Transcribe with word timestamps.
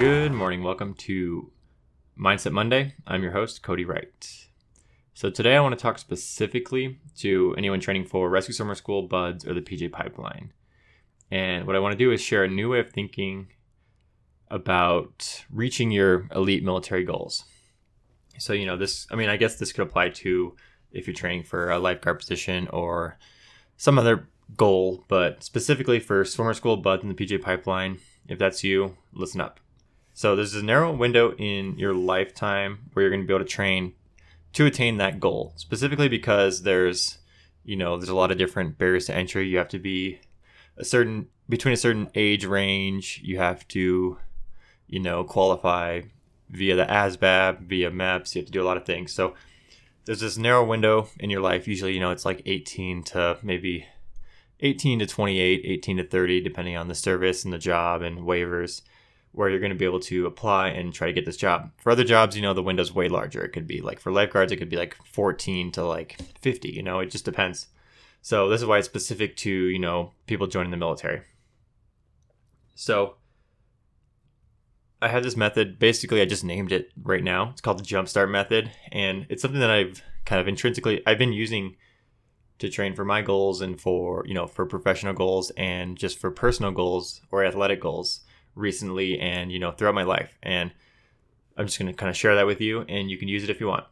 Good 0.00 0.32
morning. 0.32 0.62
Welcome 0.62 0.94
to 0.94 1.52
Mindset 2.18 2.52
Monday. 2.52 2.94
I'm 3.06 3.22
your 3.22 3.32
host, 3.32 3.62
Cody 3.62 3.84
Wright. 3.84 4.46
So, 5.12 5.28
today 5.28 5.54
I 5.54 5.60
want 5.60 5.78
to 5.78 5.82
talk 5.82 5.98
specifically 5.98 7.00
to 7.18 7.54
anyone 7.58 7.80
training 7.80 8.06
for 8.06 8.30
Rescue 8.30 8.54
Swimmer 8.54 8.74
School, 8.74 9.02
BUD/S, 9.02 9.46
or 9.46 9.52
the 9.52 9.60
PJ 9.60 9.92
Pipeline. 9.92 10.54
And 11.30 11.66
what 11.66 11.76
I 11.76 11.80
want 11.80 11.92
to 11.92 12.02
do 12.02 12.12
is 12.12 12.22
share 12.22 12.44
a 12.44 12.48
new 12.48 12.70
way 12.70 12.80
of 12.80 12.90
thinking 12.90 13.48
about 14.50 15.44
reaching 15.50 15.90
your 15.90 16.28
elite 16.34 16.64
military 16.64 17.04
goals. 17.04 17.44
So, 18.38 18.54
you 18.54 18.64
know, 18.64 18.78
this, 18.78 19.06
I 19.10 19.16
mean, 19.16 19.28
I 19.28 19.36
guess 19.36 19.58
this 19.58 19.70
could 19.70 19.86
apply 19.86 20.08
to 20.08 20.56
if 20.92 21.06
you're 21.06 21.14
training 21.14 21.42
for 21.42 21.70
a 21.70 21.78
lifeguard 21.78 22.20
position 22.20 22.68
or 22.68 23.18
some 23.76 23.98
other 23.98 24.30
goal, 24.56 25.04
but 25.08 25.44
specifically 25.44 26.00
for 26.00 26.24
swimmer 26.24 26.54
school, 26.54 26.78
BUD/S, 26.78 27.02
and 27.02 27.14
the 27.14 27.26
PJ 27.26 27.42
Pipeline, 27.42 27.98
if 28.28 28.38
that's 28.38 28.64
you, 28.64 28.96
listen 29.12 29.42
up. 29.42 29.60
So 30.14 30.36
there's 30.36 30.54
a 30.54 30.62
narrow 30.62 30.92
window 30.92 31.34
in 31.36 31.78
your 31.78 31.94
lifetime 31.94 32.90
where 32.92 33.04
you're 33.04 33.10
going 33.10 33.22
to 33.22 33.26
be 33.26 33.34
able 33.34 33.44
to 33.44 33.50
train 33.50 33.94
to 34.52 34.66
attain 34.66 34.96
that 34.98 35.20
goal, 35.20 35.52
specifically 35.56 36.08
because 36.08 36.62
there's, 36.62 37.18
you 37.64 37.76
know, 37.76 37.96
there's 37.96 38.08
a 38.08 38.14
lot 38.14 38.30
of 38.30 38.38
different 38.38 38.78
barriers 38.78 39.06
to 39.06 39.14
entry. 39.14 39.48
You 39.48 39.58
have 39.58 39.68
to 39.68 39.78
be 39.78 40.20
a 40.76 40.84
certain 40.84 41.28
between 41.48 41.74
a 41.74 41.76
certain 41.76 42.10
age 42.14 42.44
range. 42.44 43.20
You 43.24 43.38
have 43.38 43.66
to, 43.68 44.18
you 44.86 45.00
know, 45.00 45.24
qualify 45.24 46.02
via 46.50 46.76
the 46.76 46.84
ASVAB, 46.84 47.60
via 47.60 47.90
MEPS. 47.90 48.34
You 48.34 48.40
have 48.40 48.46
to 48.46 48.52
do 48.52 48.62
a 48.62 48.66
lot 48.66 48.76
of 48.76 48.84
things. 48.84 49.12
So 49.12 49.34
there's 50.04 50.20
this 50.20 50.36
narrow 50.36 50.64
window 50.64 51.08
in 51.18 51.30
your 51.30 51.40
life. 51.40 51.68
Usually, 51.68 51.92
you 51.92 52.00
know, 52.00 52.10
it's 52.10 52.24
like 52.24 52.42
18 52.46 53.04
to 53.04 53.38
maybe 53.42 53.86
18 54.60 54.98
to 54.98 55.06
28, 55.06 55.62
18 55.64 55.96
to 55.98 56.04
30, 56.04 56.40
depending 56.40 56.76
on 56.76 56.88
the 56.88 56.94
service 56.94 57.44
and 57.44 57.52
the 57.52 57.58
job 57.58 58.02
and 58.02 58.18
waivers, 58.18 58.82
where 59.32 59.48
you're 59.48 59.60
going 59.60 59.72
to 59.72 59.78
be 59.78 59.84
able 59.84 60.00
to 60.00 60.26
apply 60.26 60.68
and 60.68 60.92
try 60.92 61.06
to 61.06 61.12
get 61.12 61.24
this 61.24 61.36
job. 61.36 61.70
For 61.78 61.92
other 61.92 62.04
jobs, 62.04 62.36
you 62.36 62.42
know, 62.42 62.52
the 62.52 62.62
window's 62.62 62.94
way 62.94 63.08
larger. 63.08 63.42
It 63.44 63.52
could 63.52 63.66
be 63.66 63.80
like 63.80 64.00
for 64.00 64.10
lifeguards, 64.10 64.50
it 64.50 64.56
could 64.56 64.68
be 64.68 64.76
like 64.76 64.96
14 65.04 65.70
to 65.72 65.84
like 65.84 66.18
50, 66.40 66.70
you 66.70 66.82
know, 66.82 66.98
it 66.98 67.10
just 67.10 67.24
depends. 67.24 67.68
So 68.22 68.48
this 68.48 68.60
is 68.60 68.66
why 68.66 68.78
it's 68.78 68.86
specific 68.86 69.36
to, 69.38 69.50
you 69.50 69.78
know, 69.78 70.12
people 70.26 70.46
joining 70.46 70.70
the 70.70 70.76
military. 70.76 71.22
So 72.74 73.16
I 75.02 75.08
have 75.08 75.22
this 75.22 75.36
method. 75.36 75.78
Basically, 75.78 76.20
I 76.20 76.26
just 76.26 76.44
named 76.44 76.72
it 76.72 76.90
right 77.02 77.24
now. 77.24 77.50
It's 77.50 77.60
called 77.60 77.78
the 77.78 77.84
Jumpstart 77.84 78.30
method, 78.30 78.70
and 78.92 79.26
it's 79.30 79.40
something 79.42 79.60
that 79.60 79.70
I've 79.70 80.02
kind 80.26 80.40
of 80.40 80.48
intrinsically 80.48 81.02
I've 81.06 81.18
been 81.18 81.32
using 81.32 81.76
to 82.58 82.68
train 82.68 82.94
for 82.94 83.04
my 83.04 83.22
goals 83.22 83.62
and 83.62 83.80
for 83.80 84.24
you 84.26 84.34
know 84.34 84.46
for 84.46 84.66
professional 84.66 85.14
goals 85.14 85.50
and 85.56 85.96
just 85.96 86.18
for 86.18 86.30
personal 86.30 86.70
goals 86.70 87.22
or 87.30 87.44
athletic 87.44 87.80
goals 87.80 88.20
recently 88.60 89.18
and 89.18 89.50
you 89.50 89.58
know 89.58 89.70
throughout 89.70 89.94
my 89.94 90.02
life 90.02 90.38
and 90.42 90.70
i'm 91.56 91.66
just 91.66 91.78
going 91.78 91.90
to 91.90 91.96
kind 91.96 92.10
of 92.10 92.16
share 92.16 92.34
that 92.34 92.46
with 92.46 92.60
you 92.60 92.82
and 92.88 93.10
you 93.10 93.18
can 93.18 93.28
use 93.28 93.42
it 93.42 93.50
if 93.50 93.60
you 93.60 93.66
want 93.66 93.84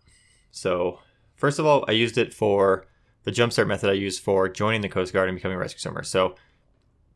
so 0.50 1.00
first 1.34 1.58
of 1.58 1.66
all 1.66 1.84
i 1.88 1.92
used 1.92 2.19
it 2.19 2.33
for 2.33 2.86
the 3.24 3.33
jumpstart 3.33 3.66
method 3.66 3.91
i 3.91 3.94
used 3.94 4.22
for 4.22 4.48
joining 4.48 4.80
the 4.80 4.89
coast 4.89 5.12
guard 5.12 5.28
and 5.28 5.36
becoming 5.36 5.56
a 5.56 5.61
rescue 5.61 5.80
swimmer 5.80 6.02
so 6.02 6.34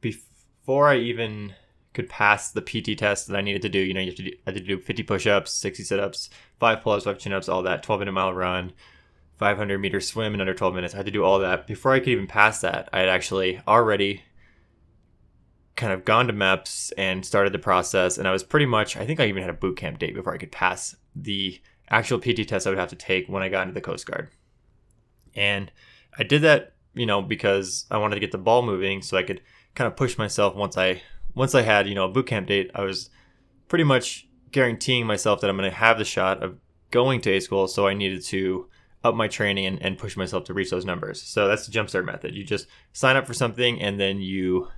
before 0.00 0.88
i 0.88 0.96
even 0.96 1.54
could 1.94 2.08
pass 2.08 2.50
the 2.50 2.62
pt 2.62 2.98
test 2.98 3.28
that 3.28 3.36
i 3.36 3.40
needed 3.40 3.62
to 3.62 3.68
do 3.68 3.78
you 3.78 3.94
know 3.94 4.00
you 4.00 4.06
have 4.06 4.16
to 4.16 4.22
do, 4.22 4.32
I 4.46 4.50
had 4.50 4.54
to 4.54 4.60
do 4.60 4.78
50 4.78 5.02
push-ups 5.02 5.52
60 5.52 5.82
sit-ups 5.84 6.30
5 6.58 6.80
pull-ups 6.80 7.04
5 7.04 7.18
chin-ups 7.18 7.48
all 7.48 7.62
that 7.62 7.82
12 7.82 8.00
minute 8.00 8.12
mile 8.12 8.32
run 8.32 8.72
500 9.42 9.78
meter 9.78 10.00
swim 10.00 10.34
in 10.34 10.40
under 10.40 10.54
12 10.54 10.72
minutes. 10.72 10.94
I 10.94 10.98
had 10.98 11.06
to 11.06 11.12
do 11.12 11.24
all 11.24 11.40
that. 11.40 11.66
Before 11.66 11.92
I 11.92 11.98
could 11.98 12.10
even 12.10 12.28
pass 12.28 12.60
that, 12.60 12.88
I 12.92 13.00
had 13.00 13.08
actually 13.08 13.60
already 13.66 14.22
kind 15.82 15.92
of 15.92 16.04
gone 16.04 16.28
to 16.28 16.32
MEPS 16.32 16.92
and 16.96 17.26
started 17.26 17.52
the 17.52 17.58
process. 17.58 18.16
And 18.16 18.28
I 18.28 18.30
was 18.30 18.44
pretty 18.44 18.66
much, 18.66 18.96
I 18.96 19.04
think 19.04 19.18
I 19.18 19.26
even 19.26 19.42
had 19.42 19.50
a 19.50 19.54
boot 19.54 19.76
camp 19.76 19.98
date 19.98 20.14
before 20.14 20.32
I 20.32 20.38
could 20.38 20.52
pass 20.52 20.94
the 21.16 21.60
actual 21.90 22.20
PT 22.20 22.46
test 22.46 22.66
I 22.66 22.70
would 22.70 22.78
have 22.78 22.90
to 22.90 22.96
take 22.96 23.28
when 23.28 23.42
I 23.42 23.48
got 23.48 23.62
into 23.62 23.74
the 23.74 23.80
Coast 23.80 24.06
Guard. 24.06 24.30
And 25.34 25.72
I 26.16 26.22
did 26.22 26.42
that, 26.42 26.74
you 26.94 27.04
know, 27.04 27.20
because 27.20 27.86
I 27.90 27.98
wanted 27.98 28.14
to 28.14 28.20
get 28.20 28.30
the 28.30 28.38
ball 28.38 28.62
moving 28.62 29.02
so 29.02 29.16
I 29.16 29.24
could 29.24 29.42
kind 29.74 29.88
of 29.88 29.96
push 29.96 30.16
myself 30.16 30.54
once 30.54 30.78
I 30.78 31.02
once 31.34 31.54
I 31.54 31.62
had, 31.62 31.88
you 31.88 31.96
know, 31.96 32.04
a 32.04 32.10
boot 32.10 32.26
camp 32.26 32.46
date, 32.46 32.70
I 32.74 32.82
was 32.82 33.10
pretty 33.66 33.84
much 33.84 34.28
guaranteeing 34.52 35.06
myself 35.06 35.40
that 35.40 35.50
I'm 35.50 35.56
going 35.56 35.68
to 35.68 35.76
have 35.76 35.98
the 35.98 36.04
shot 36.04 36.44
of 36.44 36.58
going 36.90 37.22
to 37.22 37.32
A 37.32 37.40
school, 37.40 37.66
so 37.66 37.88
I 37.88 37.94
needed 37.94 38.22
to 38.24 38.68
up 39.02 39.14
my 39.14 39.26
training 39.26 39.66
and, 39.66 39.82
and 39.82 39.98
push 39.98 40.16
myself 40.16 40.44
to 40.44 40.54
reach 40.54 40.70
those 40.70 40.84
numbers. 40.84 41.20
So 41.22 41.48
that's 41.48 41.66
the 41.66 41.72
jumpstart 41.72 42.04
method. 42.04 42.36
You 42.36 42.44
just 42.44 42.66
sign 42.92 43.16
up 43.16 43.26
for 43.26 43.34
something 43.34 43.80
and 43.80 43.98
then 43.98 44.20
you 44.20 44.68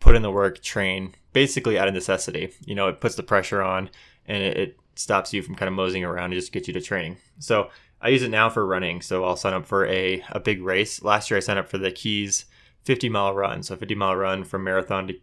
put 0.00 0.16
in 0.16 0.22
the 0.22 0.30
work, 0.30 0.62
train 0.62 1.14
basically 1.32 1.78
out 1.78 1.88
of 1.88 1.94
necessity. 1.94 2.52
You 2.64 2.74
know, 2.74 2.88
it 2.88 3.00
puts 3.00 3.14
the 3.14 3.22
pressure 3.22 3.62
on 3.62 3.90
and 4.26 4.42
it, 4.42 4.56
it 4.56 4.78
stops 4.94 5.32
you 5.32 5.42
from 5.42 5.54
kind 5.54 5.68
of 5.68 5.74
moseying 5.74 6.04
around 6.04 6.26
and 6.26 6.34
just 6.34 6.52
gets 6.52 6.68
you 6.68 6.74
to 6.74 6.80
training. 6.80 7.16
So 7.38 7.70
I 8.00 8.08
use 8.08 8.22
it 8.22 8.30
now 8.30 8.50
for 8.50 8.66
running. 8.66 9.02
So 9.02 9.24
I'll 9.24 9.36
sign 9.36 9.54
up 9.54 9.66
for 9.66 9.86
a, 9.86 10.24
a 10.30 10.40
big 10.40 10.62
race. 10.62 11.02
Last 11.02 11.30
year 11.30 11.38
I 11.38 11.40
signed 11.40 11.58
up 11.58 11.68
for 11.68 11.78
the 11.78 11.90
Keys 11.90 12.46
50 12.84 13.08
mile 13.08 13.34
run. 13.34 13.62
So 13.62 13.76
50 13.76 13.94
mile 13.94 14.16
run 14.16 14.44
from 14.44 14.64
Marathon 14.64 15.08
to 15.08 15.14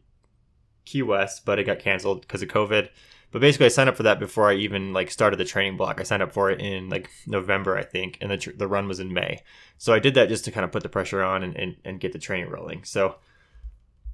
Key 0.86 1.04
West, 1.04 1.46
but 1.46 1.60
it 1.60 1.66
got 1.66 1.80
canceled 1.80 2.22
because 2.22 2.42
of 2.42 2.50
COVID. 2.50 2.90
But 3.32 3.40
basically, 3.40 3.68
I 3.68 3.70
signed 3.70 3.88
up 3.88 3.96
for 3.96 4.04
that 4.04 4.20
before 4.20 4.50
I 4.50 4.56
even 4.56 4.92
like 4.92 5.10
started 5.10 5.38
the 5.38 5.46
training 5.46 5.78
block. 5.78 6.02
I 6.02 6.04
signed 6.04 6.22
up 6.22 6.34
for 6.34 6.52
it 6.52 6.60
in 6.60 6.90
like 6.90 7.10
November, 7.26 7.78
I 7.78 7.84
think, 7.84 8.18
and 8.20 8.30
the, 8.30 8.38
tr- 8.38 8.52
the 8.52 8.68
run 8.68 8.90
was 8.90 9.00
in 9.00 9.14
May. 9.14 9.42
So 9.78 9.94
I 9.94 10.00
did 10.00 10.16
that 10.16 10.28
just 10.28 10.44
to 10.46 10.52
kind 10.52 10.66
of 10.66 10.72
put 10.72 10.84
the 10.84 10.90
pressure 10.90 11.24
on 11.24 11.42
and, 11.42 11.56
and, 11.56 11.78
and 11.86 12.00
get 12.00 12.12
the 12.12 12.20
training 12.20 12.50
rolling. 12.50 12.84
So 12.84 13.16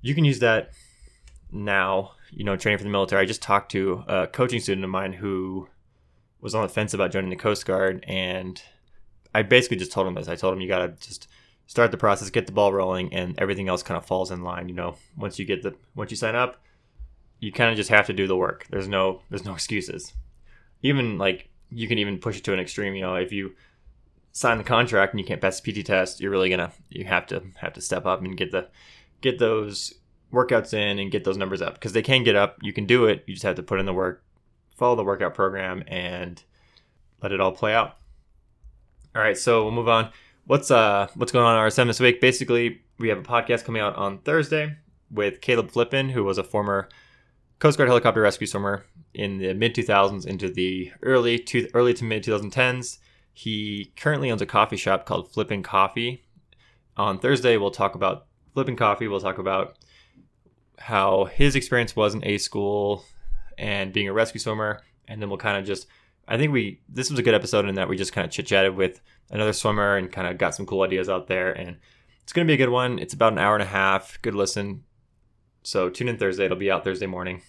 you 0.02 0.16
can 0.16 0.26
use 0.26 0.40
that 0.40 0.72
now, 1.52 2.12
you 2.32 2.44
know, 2.44 2.56
training 2.56 2.78
for 2.78 2.84
the 2.84 2.90
military. 2.90 3.22
I 3.22 3.26
just 3.26 3.42
talked 3.42 3.72
to 3.72 4.04
a 4.08 4.28
coaching 4.28 4.60
student 4.60 4.84
of 4.84 4.90
mine 4.90 5.14
who 5.14 5.68
was 6.42 6.54
on 6.54 6.64
the 6.64 6.70
fence 6.70 6.94
about 6.94 7.12
joining 7.12 7.30
the 7.30 7.36
Coast 7.36 7.66
Guard, 7.66 8.04
and 8.08 8.62
I 9.34 9.44
basically 9.44 9.78
just 9.78 9.92
told 9.92 10.08
him 10.08 10.14
this. 10.14 10.28
I 10.28 10.36
told 10.36 10.54
him 10.54 10.62
you 10.62 10.68
got 10.68 10.80
to 10.80 11.08
just 11.08 11.28
start 11.66 11.92
the 11.92 11.98
process, 11.98 12.30
get 12.30 12.46
the 12.46 12.54
ball 12.54 12.74
rolling, 12.74 13.14
and 13.14 13.38
everything 13.38 13.68
else 13.70 13.84
kind 13.84 13.98
of 13.98 14.06
falls 14.06 14.32
in 14.32 14.44
line. 14.44 14.70
You 14.70 14.76
know, 14.76 14.96
once 15.16 15.40
you 15.40 15.46
get 15.46 15.64
the 15.64 15.76
once 15.96 16.12
you 16.12 16.18
sign 16.18 16.36
up, 16.36 16.62
you 17.40 17.52
kind 17.52 17.70
of 17.70 17.78
just 17.78 17.90
have 17.90 18.08
to 18.08 18.14
do 18.14 18.28
the 18.28 18.38
work. 18.38 18.66
There's 18.70 18.88
no 18.88 19.22
there's 19.30 19.46
no 19.46 19.54
excuses. 19.54 20.14
Even 20.82 21.18
like 21.18 21.50
you 21.70 21.88
can 21.88 21.98
even 21.98 22.20
push 22.20 22.38
it 22.38 22.44
to 22.46 22.54
an 22.54 22.60
extreme. 22.60 22.96
You 22.96 23.02
know, 23.02 23.16
if 23.16 23.32
you 23.32 23.56
sign 24.32 24.58
the 24.58 24.64
contract 24.64 25.14
and 25.14 25.20
you 25.20 25.26
can't 25.26 25.42
pass 25.42 25.60
the 25.60 25.72
PT 25.72 25.86
test, 25.86 26.20
you're 26.20 26.32
really 26.32 26.50
gonna 26.50 26.72
you 26.90 27.06
have 27.06 27.28
to 27.28 27.44
have 27.58 27.74
to 27.74 27.82
step 27.82 28.06
up 28.06 28.22
and 28.22 28.38
get 28.38 28.52
the 28.52 28.68
get 29.22 29.40
those 29.40 29.94
workouts 30.32 30.74
in 30.74 31.00
and 31.00 31.12
get 31.12 31.24
those 31.24 31.38
numbers 31.38 31.62
up 31.62 31.76
because 31.76 31.94
they 31.94 32.02
can 32.02 32.24
get 32.24 32.36
up. 32.36 32.58
You 32.62 32.74
can 32.74 32.86
do 32.86 33.06
it. 33.06 33.24
You 33.28 33.34
just 33.34 33.44
have 33.44 33.56
to 33.56 33.64
put 33.64 33.80
in 33.80 33.86
the 33.86 33.94
work, 33.94 34.24
follow 34.76 34.96
the 34.96 35.04
workout 35.04 35.34
program, 35.34 35.84
and 35.88 36.42
let 37.22 37.32
it 37.32 37.42
all 37.42 37.52
play 37.52 37.74
out. 37.74 37.98
All 39.16 39.22
right, 39.22 39.38
so 39.38 39.64
we'll 39.64 39.72
move 39.72 39.90
on. 39.90 40.12
What's 40.46 40.72
uh 40.72 41.08
what's 41.16 41.32
going 41.32 41.46
on 41.46 41.58
RSM 41.58 41.88
this 41.88 42.00
week? 42.00 42.22
Basically, 42.22 42.82
we 43.00 43.10
have 43.10 43.18
a 43.18 43.24
podcast 43.24 43.66
coming 43.66 43.82
out 43.82 43.96
on 43.96 44.20
Thursday 44.20 44.78
with 45.12 45.42
Caleb 45.42 45.72
Flippin, 45.72 46.10
who 46.10 46.24
was 46.24 46.38
a 46.38 46.44
former 46.44 46.88
Coast 47.60 47.78
Guard 47.78 47.90
helicopter 47.90 48.22
rescue 48.22 48.48
swimmer 48.48 48.86
in 49.14 49.40
the 49.40 49.54
mid 49.54 49.74
2000s 49.74 50.26
into 50.28 50.50
the 50.50 50.92
early 51.02 51.40
to 51.40 51.68
early 51.74 51.94
to 51.96 52.04
mid 52.04 52.24
2010s. 52.24 53.00
He 53.34 53.92
currently 53.96 54.32
owns 54.32 54.42
a 54.42 54.46
coffee 54.46 54.78
shop 54.78 55.06
called 55.06 55.32
Flippin' 55.32 55.64
Coffee. 55.64 56.24
On 56.96 57.20
Thursday, 57.20 57.58
we'll 57.58 57.72
talk 57.72 57.94
about 57.94 58.27
Flippin' 58.58 58.76
Coffee. 58.76 59.08
We'll 59.08 59.20
talk 59.20 59.38
about 59.38 59.78
how 60.80 61.26
his 61.26 61.56
experience 61.56 61.96
was 61.96 62.16
in 62.16 62.26
A 62.26 62.40
school 62.40 63.06
and 63.56 63.94
being 63.94 64.08
a 64.08 64.14
rescue 64.14 64.40
swimmer, 64.40 64.82
and 65.08 65.22
then 65.22 65.30
we'll 65.30 65.38
kind 65.38 65.60
of 65.60 65.64
just. 65.64 65.86
I 66.28 66.38
think 66.38 66.52
we 66.52 66.82
this 66.90 67.12
was 67.12 67.20
a 67.20 67.22
good 67.22 67.36
episode 67.36 67.70
in 67.70 67.76
that 67.76 67.88
we 67.88 67.98
just 67.98 68.14
kind 68.14 68.26
of 68.26 68.32
chit 68.32 68.48
chatted 68.48 68.76
with 68.76 69.00
another 69.30 69.54
swimmer 69.54 69.96
and 69.96 70.12
kind 70.12 70.28
of 70.28 70.40
got 70.40 70.56
some 70.56 70.66
cool 70.66 70.82
ideas 70.82 71.08
out 71.08 71.28
there, 71.28 71.52
and 71.52 71.78
it's 72.24 72.34
gonna 72.34 72.48
be 72.48 72.56
a 72.56 72.58
good 72.58 72.70
one. 72.70 72.98
It's 72.98 73.14
about 73.14 73.32
an 73.32 73.38
hour 73.38 73.54
and 73.54 73.62
a 73.62 73.68
half. 73.68 74.20
Good 74.24 74.34
listen. 74.34 74.84
So 75.62 75.92
tune 75.92 76.08
in 76.08 76.18
Thursday. 76.18 76.46
It'll 76.46 76.58
be 76.58 76.72
out 76.72 76.84
Thursday 76.84 77.06
morning. 77.06 77.44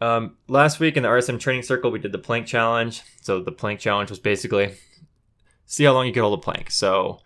Um, 0.00 0.38
last 0.48 0.80
week 0.80 0.96
in 0.96 1.02
the 1.02 1.10
RSM 1.10 1.38
training 1.38 1.64
circle, 1.64 1.90
we 1.90 1.98
did 1.98 2.12
the 2.12 2.18
plank 2.18 2.46
challenge. 2.46 3.02
So 3.20 3.42
the 3.42 3.52
plank 3.52 3.80
challenge 3.80 4.08
was 4.08 4.18
basically 4.18 4.76
see 5.66 5.84
how 5.84 5.92
long 5.92 6.06
you 6.06 6.12
can 6.14 6.22
hold 6.22 6.38
a 6.38 6.42
plank. 6.42 6.70
So 6.70 7.20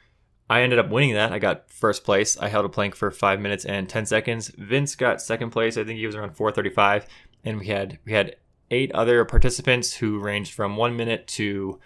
I 0.54 0.62
ended 0.62 0.78
up 0.78 0.88
winning 0.88 1.14
that. 1.14 1.32
I 1.32 1.40
got 1.40 1.68
first 1.68 2.04
place. 2.04 2.38
I 2.38 2.48
held 2.48 2.64
a 2.64 2.68
plank 2.68 2.94
for 2.94 3.10
five 3.10 3.40
minutes 3.40 3.64
and 3.64 3.88
ten 3.88 4.06
seconds. 4.06 4.52
Vince 4.56 4.94
got 4.94 5.20
second 5.20 5.50
place. 5.50 5.76
I 5.76 5.82
think 5.82 5.98
he 5.98 6.06
was 6.06 6.14
around 6.14 6.36
4:35, 6.36 7.06
and 7.44 7.58
we 7.58 7.66
had 7.66 7.98
we 8.04 8.12
had 8.12 8.36
eight 8.70 8.92
other 8.92 9.24
participants 9.24 9.94
who 9.94 10.20
ranged 10.20 10.54
from 10.54 10.76
one 10.76 10.96
minute 10.96 11.26
to 11.26 11.80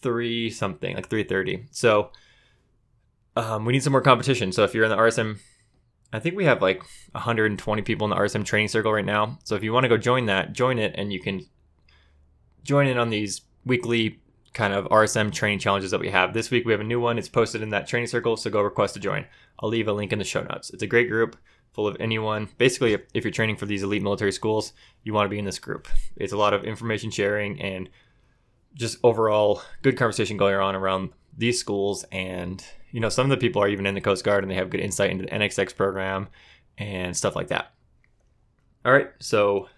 three 0.00 0.48
something, 0.48 0.96
like 0.96 1.10
3:30. 1.10 1.66
So 1.70 2.10
um, 3.36 3.66
we 3.66 3.74
need 3.74 3.82
some 3.82 3.92
more 3.92 4.00
competition. 4.00 4.52
So 4.52 4.64
if 4.64 4.72
you're 4.72 4.84
in 4.84 4.90
the 4.90 4.96
RSM 4.96 5.40
I 6.10 6.18
think 6.18 6.34
we 6.34 6.46
have 6.46 6.62
like 6.62 6.82
120 7.12 7.82
people 7.82 8.06
in 8.06 8.10
the 8.10 8.16
RSM 8.16 8.42
training 8.42 8.68
circle 8.68 8.90
right 8.90 9.04
now. 9.04 9.38
So 9.44 9.54
if 9.54 9.62
you 9.62 9.74
want 9.74 9.84
to 9.84 9.88
go 9.90 9.98
join 9.98 10.24
that, 10.24 10.54
join 10.54 10.78
it 10.78 10.94
and 10.96 11.12
you 11.12 11.20
can 11.20 11.44
join 12.62 12.86
in 12.86 12.96
on 12.96 13.10
these 13.10 13.42
weekly 13.66 14.18
kind 14.54 14.72
of 14.72 14.86
RSM 14.86 15.32
training 15.32 15.58
challenges 15.58 15.90
that 15.90 16.00
we 16.00 16.10
have. 16.10 16.32
This 16.32 16.50
week 16.50 16.64
we 16.64 16.72
have 16.72 16.80
a 16.80 16.84
new 16.84 17.00
one. 17.00 17.18
It's 17.18 17.28
posted 17.28 17.62
in 17.62 17.70
that 17.70 17.86
training 17.86 18.08
circle, 18.08 18.36
so 18.36 18.50
go 18.50 18.60
request 18.60 18.94
to 18.94 19.00
join. 19.00 19.26
I'll 19.60 19.68
leave 19.68 19.88
a 19.88 19.92
link 19.92 20.12
in 20.12 20.18
the 20.18 20.24
show 20.24 20.42
notes. 20.42 20.70
It's 20.70 20.82
a 20.82 20.86
great 20.86 21.08
group. 21.08 21.36
full 21.72 21.86
of 21.86 21.96
anyone. 22.00 22.48
Basically, 22.58 22.94
if, 23.14 23.24
you're 23.24 23.30
training 23.30 23.56
for 23.56 23.66
these 23.66 23.82
elite 23.82 24.02
military 24.02 24.32
schools, 24.32 24.72
you 25.04 25.12
want 25.12 25.26
to 25.26 25.30
be 25.30 25.38
in 25.38 25.44
this 25.44 25.58
group. 25.58 25.86
It's 26.16 26.32
a 26.32 26.36
lot 26.36 26.54
of 26.54 26.64
information 26.64 27.10
sharing 27.10 27.60
and 27.60 27.88
just 28.74 28.98
overall 29.04 29.62
good 29.82 29.96
conversation 29.96 30.36
going 30.36 30.56
on 30.56 30.74
around 30.74 31.10
these 31.36 31.60
schools. 31.60 32.04
And, 32.10 32.64
you 32.90 33.00
know, 33.00 33.08
some 33.08 33.26
of 33.26 33.30
the 33.30 33.36
people 33.36 33.62
are 33.62 33.68
even 33.68 33.86
in 33.86 33.94
the 33.94 34.00
Coast 34.00 34.24
Guard 34.24 34.42
and 34.42 34.50
they 34.50 34.56
have 34.56 34.70
good 34.70 34.80
insight 34.80 35.10
into 35.10 35.24
the 35.24 35.30
NXX 35.30 35.76
program 35.76 36.28
and 36.78 37.16
stuff 37.16 37.36
like 37.36 37.48
that. 37.48 37.72
All 38.84 38.92
right, 38.92 39.10
so 39.20 39.68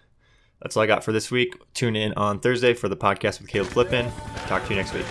that's 0.61 0.77
all 0.77 0.83
I 0.83 0.87
got 0.87 1.03
for 1.03 1.11
this 1.11 1.31
week. 1.31 1.55
Tune 1.73 1.95
in 1.95 2.13
on 2.13 2.39
Thursday 2.39 2.73
for 2.73 2.87
the 2.89 2.97
podcast 2.97 3.41
with 3.41 3.49
Caleb 3.49 3.69
Flippin. 3.69 4.11
Talk 4.47 4.63
to 4.65 4.69
you 4.69 4.75
next 4.75 4.93
week. 4.93 5.05